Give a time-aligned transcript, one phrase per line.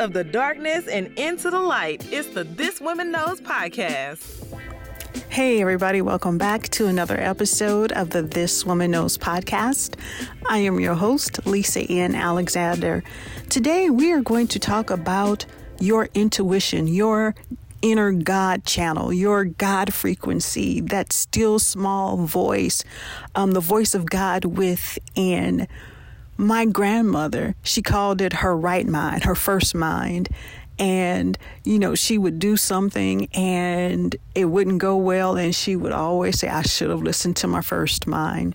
[0.00, 2.10] of the darkness and into the light.
[2.10, 4.46] It's the This Woman Knows podcast.
[5.28, 9.96] Hey, everybody, welcome back to another episode of the This Woman Knows podcast.
[10.48, 13.04] I am your host, Lisa Ann Alexander.
[13.50, 15.44] Today, we are going to talk about
[15.80, 17.34] your intuition, your
[17.82, 22.84] inner God channel, your God frequency, that still small voice,
[23.34, 25.68] um, the voice of God within.
[26.40, 30.30] My grandmother, she called it her right mind, her first mind.
[30.78, 35.36] And, you know, she would do something and it wouldn't go well.
[35.36, 38.54] And she would always say, I should have listened to my first mind.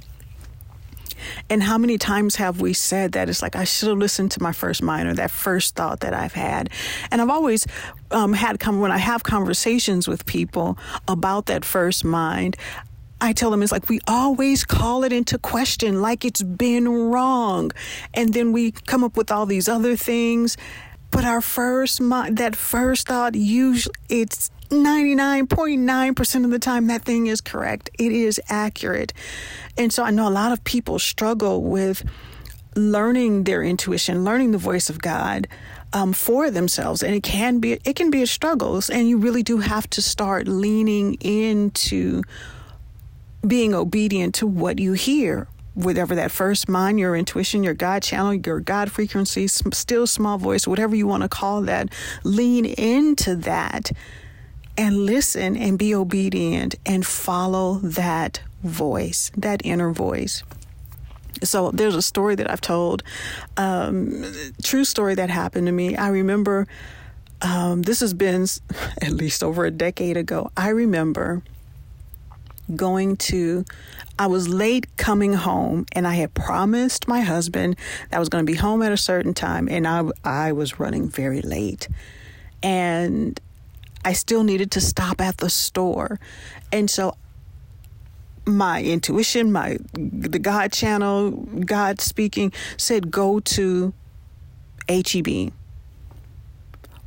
[1.48, 3.30] And how many times have we said that?
[3.30, 6.14] It's like, I should have listened to my first mind or that first thought that
[6.14, 6.72] I've had.
[7.12, 7.68] And I've always
[8.10, 10.78] um, had, come when I have conversations with people
[11.08, 12.58] about that first mind,
[13.22, 17.72] I tell them it's like we always call it into question like it's been wrong.
[18.14, 20.58] And then we come up with all these other things.
[21.12, 27.28] But our first mind, that first thought, usually it's 99.9% of the time that thing
[27.28, 27.90] is correct.
[27.98, 29.14] It is accurate.
[29.78, 32.04] And so I know a lot of people struggle with
[32.76, 35.48] learning their intuition, learning the voice of God
[35.94, 38.82] um, for themselves, and it can be it can be a struggle.
[38.92, 42.24] And you really do have to start leaning into
[43.48, 45.48] being obedient to what you hear.
[45.74, 50.66] Whatever that first mind, your intuition, your God channel, your God frequency, still small voice,
[50.66, 51.90] whatever you want to call that,
[52.24, 53.92] lean into that
[54.78, 60.44] and listen and be obedient and follow that voice, that inner voice.
[61.44, 63.04] So there's a story that I've told,
[63.58, 64.24] um,
[64.64, 65.96] true story that happened to me.
[65.98, 66.68] I remember
[67.42, 68.48] um, this has been
[69.02, 70.52] at least over a decade ago.
[70.56, 71.44] I remember
[72.76, 73.66] going to
[74.18, 77.76] I was late coming home and I had promised my husband
[78.10, 80.80] that I was going to be home at a certain time and I I was
[80.80, 81.88] running very late.
[82.64, 83.40] And
[84.04, 86.20] I still needed to stop at the store.
[86.72, 87.16] And so
[88.46, 93.94] my intuition, my the God channel, God speaking said go to
[94.88, 95.52] HEB.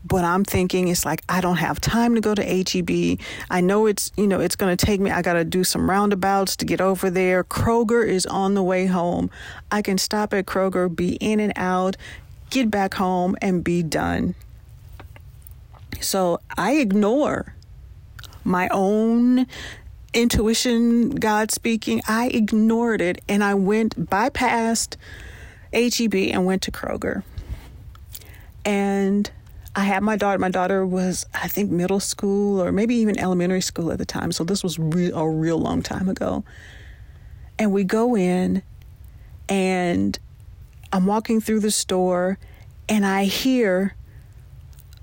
[0.08, 3.20] But I'm thinking it's like I don't have time to go to HEB.
[3.50, 5.88] I know it's, you know, it's going to take me I got to do some
[5.88, 7.44] roundabouts to get over there.
[7.44, 9.30] Kroger is on the way home.
[9.70, 11.96] I can stop at Kroger, be in and out,
[12.48, 14.34] get back home and be done.
[16.00, 17.54] So I ignore
[18.44, 19.46] my own
[20.14, 22.00] intuition, God speaking.
[22.08, 24.96] I ignored it and I went, bypassed
[25.72, 27.22] HEB and went to Kroger.
[28.64, 29.30] And
[29.78, 30.38] I had my daughter.
[30.40, 34.32] My daughter was, I think, middle school or maybe even elementary school at the time.
[34.32, 36.42] So this was re- a real long time ago.
[37.60, 38.64] And we go in
[39.48, 40.18] and
[40.92, 42.40] I'm walking through the store
[42.88, 43.94] and I hear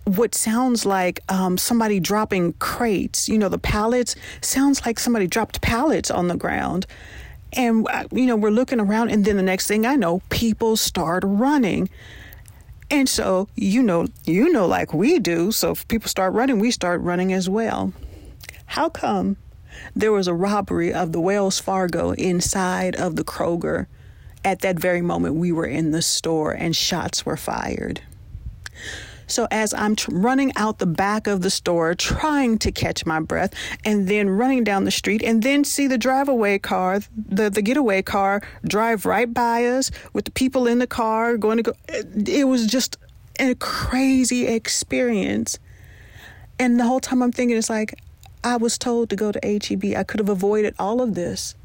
[0.04, 3.30] what sounds like um, somebody dropping crates.
[3.30, 6.86] You know, the pallets sounds like somebody dropped pallets on the ground.
[7.54, 10.76] And, uh, you know, we're looking around, and then the next thing I know, people
[10.76, 11.90] start running.
[12.90, 15.52] And so, you know, you know, like we do.
[15.52, 17.94] So if people start running, we start running as well.
[18.68, 19.38] How come
[19.96, 23.88] there was a robbery of the Wells Fargo inside of the Kroger
[24.44, 28.02] at that very moment we were in the store and shots were fired?
[29.28, 33.20] So as I'm t- running out the back of the store, trying to catch my
[33.20, 33.54] breath,
[33.84, 37.62] and then running down the street, and then see the drive away car, the, the
[37.62, 41.74] getaway car, drive right by us with the people in the car going to go.
[41.90, 42.98] It, it was just
[43.40, 45.60] a crazy experience.
[46.60, 48.00] And the whole time I'm thinking, it's like,
[48.44, 49.96] I was told to go to HEB.
[49.98, 51.56] I could have avoided all of this.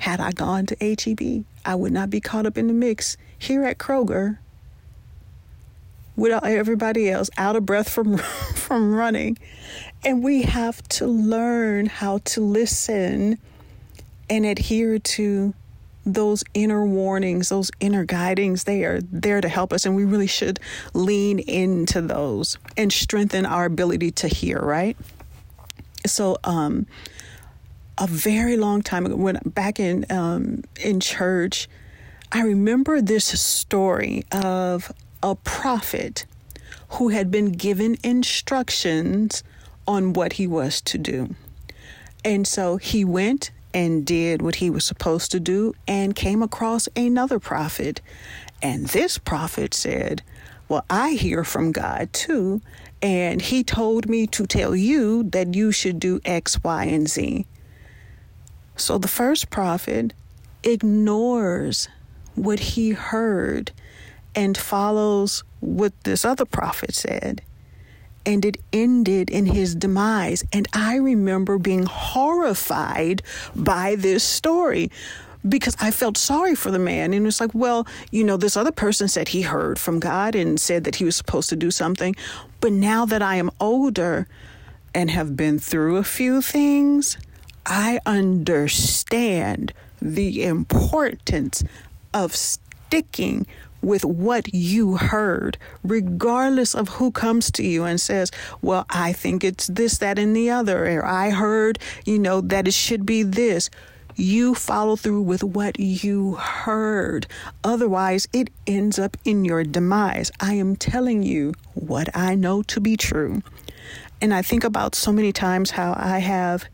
[0.00, 3.64] Had I gone to HEB, I would not be caught up in the mix here
[3.64, 4.38] at Kroger
[6.16, 8.18] with everybody else, out of breath from
[8.54, 9.38] from running.
[10.04, 13.38] And we have to learn how to listen
[14.28, 15.54] and adhere to
[16.06, 18.64] those inner warnings, those inner guidings.
[18.64, 20.60] They are there to help us, and we really should
[20.92, 24.58] lean into those and strengthen our ability to hear.
[24.58, 24.96] Right.
[26.06, 26.86] So, um,
[27.96, 31.68] a very long time ago, when back in um, in church,
[32.32, 34.92] I remember this story of
[35.24, 36.26] a prophet
[36.90, 39.42] who had been given instructions
[39.88, 41.34] on what he was to do.
[42.22, 46.90] And so he went and did what he was supposed to do and came across
[46.94, 48.02] another prophet.
[48.62, 50.22] And this prophet said,
[50.68, 52.60] Well, I hear from God too.
[53.00, 57.46] And he told me to tell you that you should do X, Y, and Z.
[58.76, 60.12] So the first prophet
[60.62, 61.88] ignores
[62.34, 63.72] what he heard
[64.34, 67.42] and follows what this other prophet said.
[68.26, 70.44] And it ended in his demise.
[70.52, 73.22] And I remember being horrified
[73.54, 74.90] by this story
[75.46, 77.12] because I felt sorry for the man.
[77.12, 80.58] And it's like, well, you know, this other person said he heard from God and
[80.58, 82.16] said that he was supposed to do something.
[82.60, 84.26] But now that I am older
[84.94, 87.18] and have been through a few things,
[87.66, 91.62] I understand the importance
[92.12, 93.46] of sticking
[93.84, 98.30] with what you heard, regardless of who comes to you and says,
[98.62, 102.66] Well, I think it's this, that, and the other, or I heard, you know, that
[102.66, 103.70] it should be this.
[104.16, 107.26] You follow through with what you heard.
[107.64, 110.30] Otherwise, it ends up in your demise.
[110.40, 113.42] I am telling you what I know to be true.
[114.20, 116.66] And I think about so many times how I have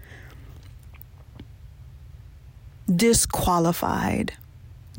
[2.94, 4.34] disqualified,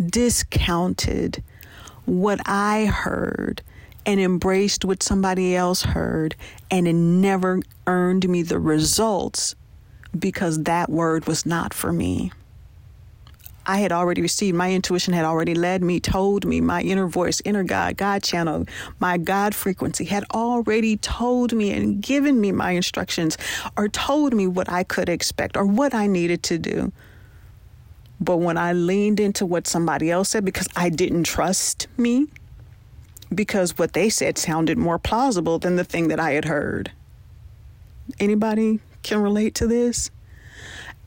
[0.04, 1.44] discounted
[2.06, 3.62] what I heard
[4.06, 6.36] and embraced what somebody else heard,
[6.70, 9.56] and it never earned me the results
[10.18, 12.32] because that word was not for me.
[13.66, 17.42] I had already received, my intuition had already led me, told me, my inner voice,
[17.46, 18.66] inner God, God channel,
[19.00, 23.38] my God frequency had already told me and given me my instructions
[23.78, 26.92] or told me what I could expect or what I needed to do.
[28.22, 32.28] But when I leaned into what somebody else said because I didn't trust me,
[33.34, 36.92] because what they said sounded more plausible than the thing that I had heard.
[38.20, 40.12] Anybody can relate to this?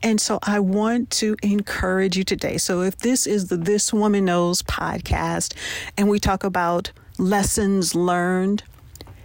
[0.03, 2.57] And so I want to encourage you today.
[2.57, 5.53] So if this is the This Woman Knows podcast
[5.97, 8.63] and we talk about lessons learned,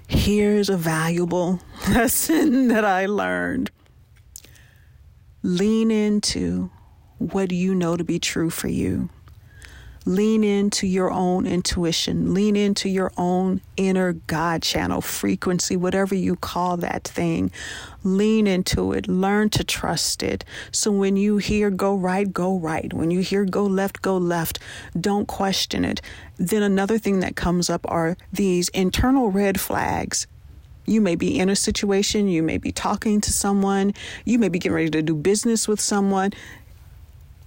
[0.07, 3.73] here's a valuable lesson that I learned.
[5.43, 6.71] Lean into
[7.21, 9.11] what do you know to be true for you.
[10.07, 16.37] Lean into your own intuition, lean into your own inner God channel, frequency, whatever you
[16.37, 17.53] call that thing.
[18.03, 20.43] Lean into it, learn to trust it.
[20.73, 22.91] So when you hear go right, go right.
[22.95, 24.59] When you hear go left, go left.
[24.99, 26.01] Don't question it.
[26.39, 30.27] Then another thing that comes up are these internal red flags
[30.87, 33.95] you may be in a situation, you may be talking to someone,
[34.25, 36.33] you may be getting ready to do business with someone,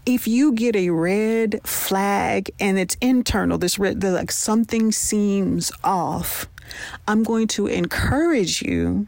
[0.05, 6.47] if you get a red flag and it's internal, this red, like something seems off,
[7.07, 9.07] I'm going to encourage you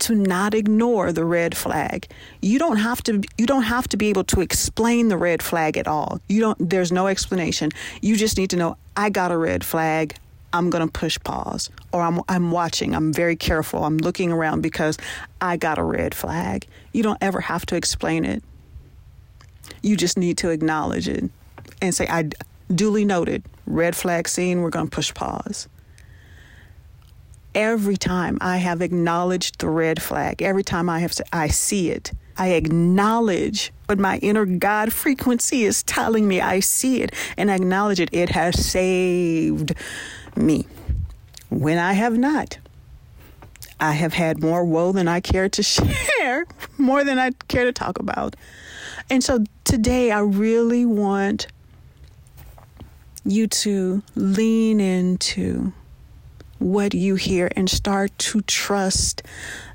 [0.00, 2.06] to not ignore the red flag.
[2.40, 5.76] You don't have to you don't have to be able to explain the red flag
[5.76, 6.20] at all.
[6.28, 7.70] You don't there's no explanation.
[8.00, 10.14] You just need to know I got a red flag.
[10.52, 12.94] I'm going to push pause or I'm I'm watching.
[12.94, 13.84] I'm very careful.
[13.84, 14.96] I'm looking around because
[15.40, 16.66] I got a red flag.
[16.92, 18.42] You don't ever have to explain it.
[19.82, 21.30] You just need to acknowledge it
[21.80, 22.30] and say, I
[22.74, 25.68] duly noted, red flag seen, we're going to push pause.
[27.54, 32.12] Every time I have acknowledged the red flag, every time I have I see it,
[32.36, 36.40] I acknowledge what my inner God frequency is telling me.
[36.40, 38.08] I see it and I acknowledge it.
[38.12, 39.74] It has saved
[40.36, 40.66] me.
[41.48, 42.58] When I have not,
[43.80, 45.94] I have had more woe than I care to share,
[46.78, 48.36] more than I care to talk about.
[49.08, 51.46] And so today I really want
[53.24, 55.72] you to lean into
[56.58, 59.22] what you hear and start to trust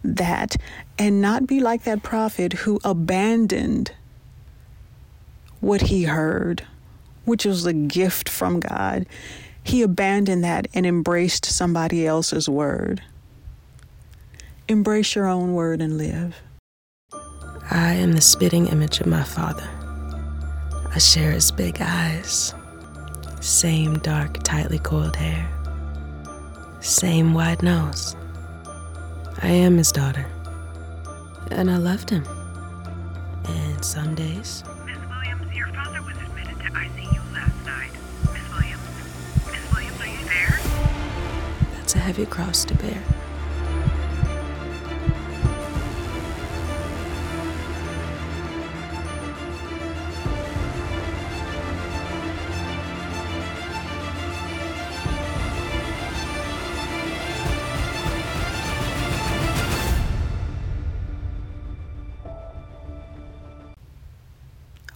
[0.04, 0.56] that
[1.00, 3.92] and not be like that prophet who abandoned
[5.62, 6.66] what he heard,
[7.26, 9.08] which was a gift from God.
[9.64, 13.02] He abandoned that and embraced somebody else's word.
[14.68, 16.36] Embrace your own word and live.
[17.70, 19.70] I am the spitting image of my father.
[20.92, 22.56] I share his big eyes,
[23.42, 25.48] same dark, tightly coiled hair,
[26.80, 28.16] same wide nose.
[29.44, 30.26] I am his daughter,
[31.52, 32.26] and I loved him.
[33.48, 34.64] And some days.
[34.88, 37.92] Miss Williams, your father was admitted to ICU last night.
[38.34, 38.82] Miss Williams?
[39.52, 40.60] Miss Williams, are you there?
[41.76, 43.04] That's a heavy cross to bear.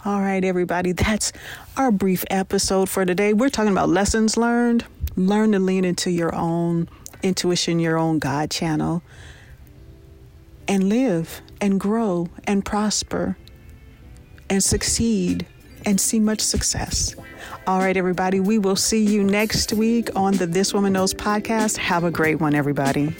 [0.02, 1.32] All right, everybody, that's
[1.76, 3.34] our brief episode for today.
[3.34, 4.84] We're talking about lessons learned.
[5.16, 6.88] Learn to lean into your own
[7.22, 9.02] intuition, your own God channel,
[10.66, 13.36] and live and grow and prosper
[14.48, 15.46] and succeed
[15.84, 17.14] and see much success.
[17.66, 21.76] All right, everybody, we will see you next week on the This Woman Knows podcast.
[21.76, 23.14] Have a great one, everybody.